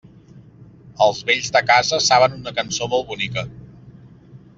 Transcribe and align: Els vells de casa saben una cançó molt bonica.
Els 1.07 1.19
vells 1.27 1.51
de 1.57 1.61
casa 1.71 1.99
saben 2.05 2.37
una 2.39 2.53
cançó 2.61 2.89
molt 2.95 3.07
bonica. 3.13 3.45